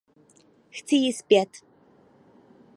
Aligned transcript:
Chci 0.71 0.95
ji 1.03 1.11
zpět. 1.13 1.49